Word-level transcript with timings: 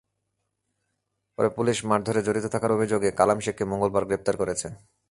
পরে 1.37 1.49
পুলিশ 1.57 1.77
মারধরে 1.89 2.19
জড়িত 2.27 2.45
থাকার 2.53 2.71
অভিযোগে 2.71 3.09
কালাম 3.19 3.39
শেখকে 3.45 3.63
মঙ্গলবার 3.71 4.07
গ্রেপ্তার 4.09 4.35
করেছে। 4.41 4.67